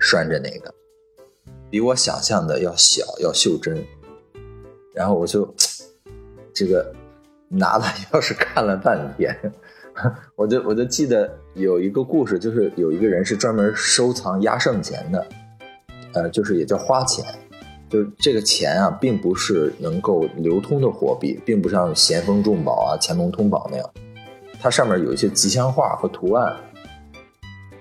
[0.00, 0.74] 拴着那个，
[1.70, 3.82] 比我想象的要小，要袖珍。
[4.92, 5.54] 然后我就
[6.52, 6.92] 这个
[7.48, 9.38] 拿了 钥匙看了半天。
[10.34, 15.26] 我就我就记得有一个故事，就是有一个人是专门收藏压胜钱的，
[16.12, 17.24] 呃，就是也叫花钱，
[17.88, 23.90] 就是这个钱啊，并不是能够流通的货币，并不像咸丰重宝啊、乾隆通宝那样，
[24.60, 26.54] 它上面有一些吉祥画和图案。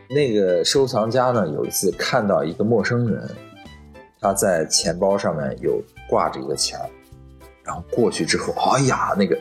[0.07, 3.27] 那个收藏家呢，有一次看到一个陌生人
[4.21, 6.79] 他在钱包上面有挂着一个钱，
[7.63, 9.35] 然后过去之后，哎呀，那个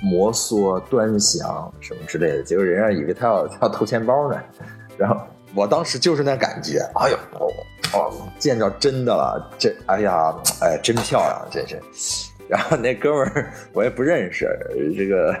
[0.00, 4.40] 摩挲、端详什么之类的，结果人家以为他要他要偷钱包呢，
[4.96, 5.20] 然后
[5.54, 7.16] 我当时就是那感觉，哎呦，
[7.92, 11.80] 哦，见着真的了，这，哎呀，哎，真漂亮，真是。
[12.48, 14.48] 然后那哥们儿我也不认识，
[14.96, 15.34] 这个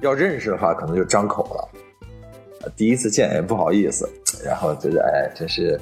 [0.00, 4.08] 要认识的话可能就张口了，第一次见也不好意思，
[4.44, 5.80] 然后觉得哎，真是，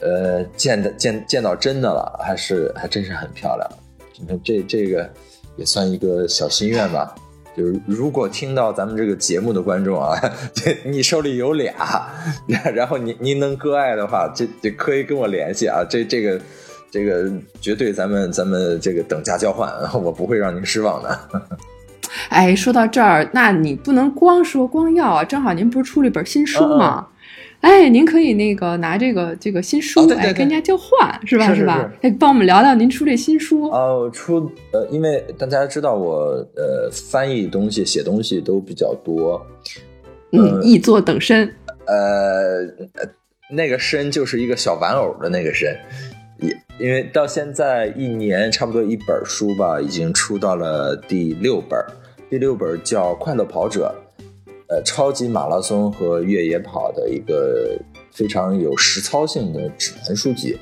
[0.00, 3.70] 呃，见的见见到真的了，还是还真是很漂亮。
[4.18, 5.10] 你看这这个
[5.56, 7.14] 也算一个小心愿吧，
[7.56, 10.18] 就是如果听到咱们这个节目的观众啊，
[10.84, 11.74] 你手里有俩，
[12.74, 16.40] 然后您您能割爱的话，这这可以跟我联系啊，这这个。
[16.90, 17.28] 这个
[17.60, 19.68] 绝对，咱们咱们这个等价交换，
[20.00, 21.18] 我不会让您失望的。
[22.28, 25.24] 哎，说到这儿，那你不能光说光要啊！
[25.24, 27.08] 正好您不是出了一本新书吗？
[27.64, 31.54] 哎，您可以那个拿这个这个新书，哎，跟人家交换，是吧？
[31.54, 31.90] 是吧？
[32.02, 33.70] 哎，帮我们聊聊您出这新书。
[33.70, 39.40] 哦，出呃，因为大家知道我呃翻译东西、写东西都比较多，
[40.32, 41.50] 嗯，译作等身。
[41.86, 42.66] 呃，
[43.50, 45.74] 那个身就是一个小玩偶的那个身。
[46.40, 51.82] 也因为到现在一年差不多一本书吧，已经出到了第六本，
[52.28, 53.94] 第六本叫《快乐跑者》，
[54.68, 57.78] 呃，超级马拉松和越野跑的一个
[58.12, 60.58] 非常有实操性的指南书籍。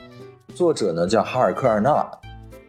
[0.55, 2.07] 作者呢叫哈尔科尔纳，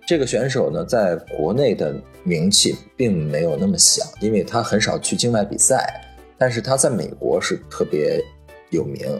[0.07, 6.01] 这个选手呢在国内的名气并没有那么响，因为他很少去境外比赛，
[6.38, 8.23] 但是他在美国是特别
[8.69, 9.19] 有名，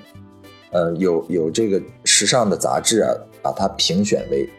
[0.72, 3.14] 呃，有有这个时尚的杂志啊。
[3.44, 4.50] 把他评选为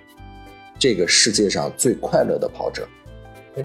[0.78, 2.86] 这个世界上最快乐的跑者，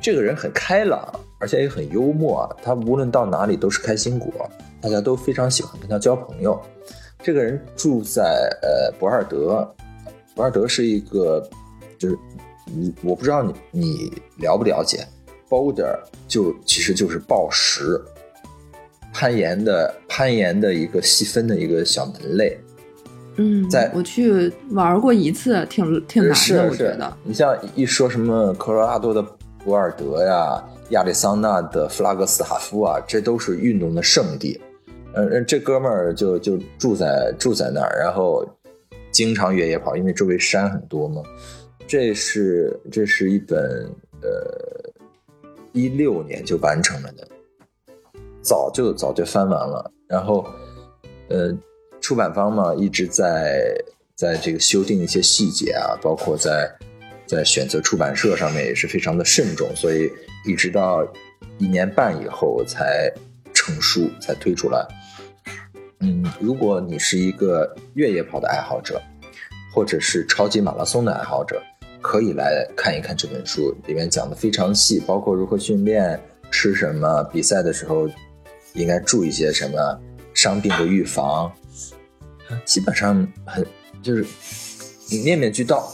[0.01, 2.47] 这个人很开朗，而且也很幽默。
[2.61, 4.31] 他无论到哪里都是开心果，
[4.79, 6.61] 大家都非常喜欢跟他交朋友。
[7.23, 9.67] 这个人住在呃博尔德，
[10.35, 11.49] 博尔德是一个
[11.97, 12.17] 就是
[12.65, 15.05] 你我不知道你你了不了解
[15.49, 17.99] ，Boulder 就其实就是暴石
[19.11, 22.57] 攀岩的攀岩的一个细分的一个小门类。
[23.41, 26.67] 嗯，在我去玩过一次，挺挺难的。
[26.69, 29.25] 我觉得，你像一说什么科罗拉多的
[29.63, 34.59] 博尔德呀，亚利桑那的弗拉格斯塔夫啊，这都是运动的圣地。
[35.13, 38.47] 嗯，这哥们儿就就住在住在那儿，然后
[39.11, 41.21] 经常越野跑，因为周围山很多嘛。
[41.87, 43.59] 这是这是一本
[44.21, 44.91] 呃
[45.73, 47.27] 一六年就完成了的，
[48.41, 50.45] 早就早就翻完了，然后
[51.29, 51.57] 呃。
[52.01, 53.75] 出版方嘛，一直在
[54.15, 56.73] 在这个修订一些细节啊，包括在
[57.27, 60.09] 在选择出版社上面也是非常的慎重，所以
[60.45, 61.05] 一直到
[61.57, 63.11] 一年半以后才
[63.53, 64.85] 成书，才推出来。
[65.99, 69.01] 嗯，如果你是一个越野跑的爱好者，
[69.73, 71.61] 或者是超级马拉松的爱好者，
[72.01, 76.19] 可以来看一看这本书，里面讲的非常细，包括如何训练、
[76.49, 78.09] 吃什么、比赛的时候
[78.73, 80.01] 应该注意些什么、
[80.33, 81.51] 伤病的预防。
[82.65, 83.63] 基本上很
[84.01, 84.25] 就是
[85.23, 85.91] 面面俱到。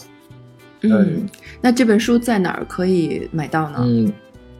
[0.81, 1.27] 嗯，
[1.61, 3.79] 那这本书在哪儿可以买到呢？
[3.81, 4.13] 嗯，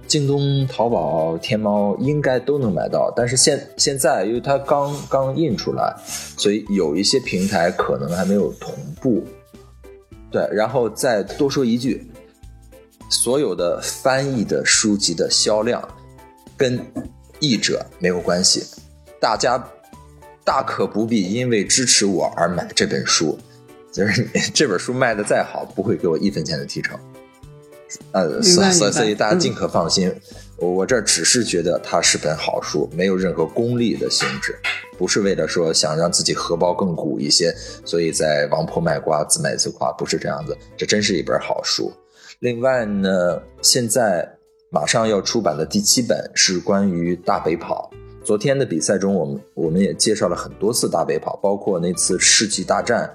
[0.08, 5.96] 京东、淘宝、天猫应该都能买到，但是现现在因为它刚刚印出来，
[6.38, 9.24] 所以有一些平台可能还没有同步。
[10.32, 12.10] 对，然后再多说一句，
[13.10, 15.82] 所有的翻译的书籍的销量
[16.56, 16.80] 跟
[17.40, 18.64] 译者没有关系，
[19.20, 19.64] 大家。
[20.48, 23.36] 大可不必因为支持我而买这本书，
[23.92, 26.96] 就是这本书卖的再好，不会给我一分钱的提成。
[28.12, 30.14] 呃，所所所以大家尽可放心，
[30.58, 34.58] 我这只是觉得它是本好书，没有任何功利的性质，
[34.98, 40.58] 不是为了说想让自己荷包更鼓一些，所以在王婆卖瓜自卖自夸，不是这样子。
[40.78, 41.92] 这真是一本好书。
[42.40, 44.30] 另外呢，现在
[44.70, 47.90] 马上要出版的第七本是关于大北跑。
[48.24, 53.10] 昨天的比赛中，我们我们也介绍了很多次大北跑，包括那次世纪大战，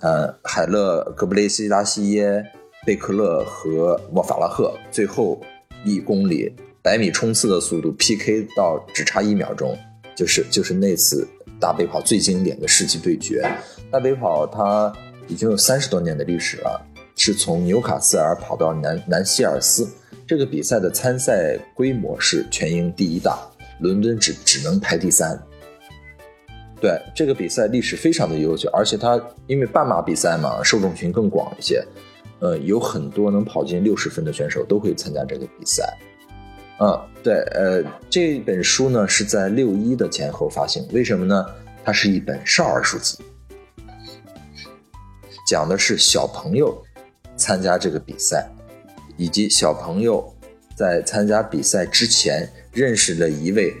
[0.00, 2.42] 呃，海勒格布雷西拉西耶、
[2.86, 5.40] 贝克勒和莫法拉赫最后
[5.84, 6.50] 一公里
[6.82, 9.76] 百米冲刺的速度 PK 到只差一秒钟，
[10.16, 11.28] 就是就是那次
[11.60, 13.46] 大北跑最经典的世纪对决。
[13.90, 14.90] 大北跑它
[15.28, 16.80] 已经有三十多年的历史了，
[17.16, 19.86] 是从纽卡斯尔跑到南南希尔斯。
[20.26, 23.38] 这个比赛的参赛规模是全英第一大。
[23.80, 25.38] 伦敦只只能排第三。
[26.80, 31.84] 对这个比赛历史非常的悠久，而且它因为半马比赛嘛，受众群更广一些，
[32.40, 35.96] 呃，有很多能跑进六十分的选手都会参加这个比赛。
[36.80, 41.46] 嗯，对，呃，这本书呢是在六一的前后发行，为什么呢？
[41.84, 43.18] 它是一本少儿书籍。
[45.46, 46.82] 讲的是小朋友
[47.36, 48.48] 参加这个比赛，
[49.16, 50.34] 以及小朋友
[50.74, 53.74] 在参加比赛之前认识了一位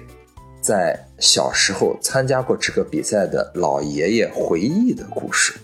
[0.60, 5.54] 在小时候参加过这个比赛的老爷爷回忆的故事。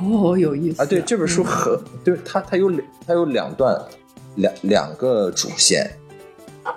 [0.00, 0.86] 哦，有意思啊！
[0.86, 3.80] 对，这本书很，对它它有两它有两段
[4.36, 5.88] 两两个主线，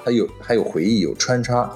[0.06, 1.76] 它有还有回忆有穿插，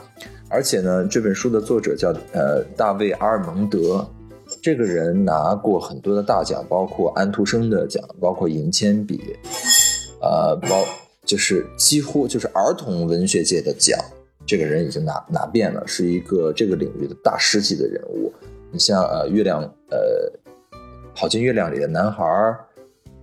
[0.50, 4.08] 而且呢，这本书的作者叫呃大卫阿尔蒙德，
[4.62, 9.36] 这个人拿过很多的大奖，包括安徒生的奖，包括银铅笔，
[10.22, 10.86] 呃，包
[11.26, 14.00] 就是几乎就是儿童文学界的奖，
[14.46, 18.32] 这个人已经拿拿遍了，是一个这个领域的大师级的人物。
[18.72, 20.32] 你像呃月亮呃。
[21.16, 22.24] 跑进月亮里的男孩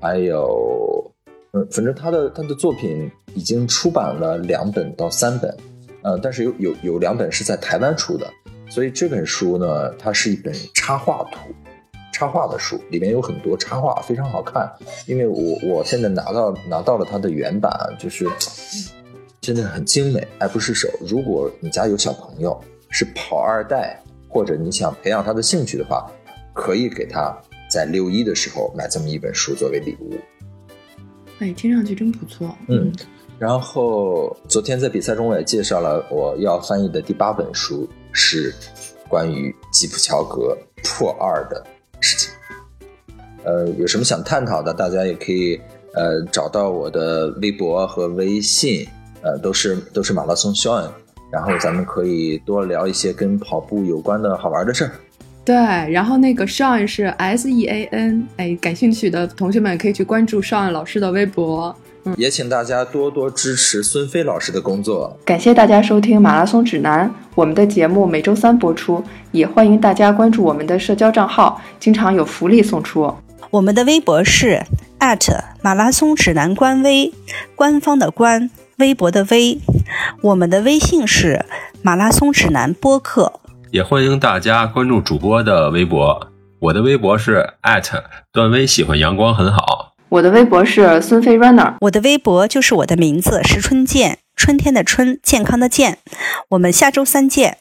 [0.01, 1.13] 还有，
[1.53, 5.57] 嗯，反正他的他的作品已经出版了两本到三本，
[6.03, 8.27] 呃，但是有有有两本是在台湾出的，
[8.69, 11.39] 所以这本书呢，它是一本插画图，
[12.13, 14.71] 插画的书，里面有很多插画，非常好看。
[15.07, 18.27] 因为我我现在拿到拿到了它的原版，就是
[19.41, 20.89] 真的很精美，爱不释手。
[21.09, 22.61] 如果你家有小朋友
[22.91, 26.09] 是跑二代，或者你想培养他的兴趣的话，
[26.55, 27.37] 可以给他。
[27.69, 30.17] 在六一的时候买这么一本书作为礼物，
[31.39, 32.55] 哎，听上去真不错。
[32.69, 32.93] 嗯，
[33.39, 38.55] 然后昨天在比赛中我也介绍了我要翻译的第八本书，是
[39.09, 41.65] 关于吉普乔格破二的
[42.01, 42.31] 事情。
[43.45, 45.61] 呃，有什么想探讨的，大家也可以
[45.95, 48.87] 呃找到我的微博和微信，
[49.23, 50.91] 呃，都是都是马拉松 Sean，
[51.31, 54.91] 然后咱们可以多聊一些跟跑步有关的好玩的事儿。
[55.49, 55.57] 对，
[55.91, 61.75] 然后那个 Sean 是 S E A N，哎，感兴趣的同学们可以去关注 Sean 老师的微博。
[62.05, 65.17] 嗯，也请大家多多支持孙飞老师的工作。
[65.25, 73.11] 感谢大家收听马拉松指南，我们的节目每周三播出，也欢迎大家关注我们的社交账号，经常有福利送出。
[73.49, 74.63] 我们的微博是
[75.63, 77.11] 马拉松指南官微，
[77.57, 79.59] 官方的官，微博的微。
[80.21, 81.47] 我们的微信是
[81.81, 83.41] 马拉松指南播客。
[83.71, 87.55] 也欢迎大家关注主播的微博，我的微博是
[88.33, 95.99] 段威喜欢阳光很好，我的微博是孙飞 runner，我的微博就是我的名字石春健，春天的春，健康的健，
[96.51, 97.57] 我们下周三见。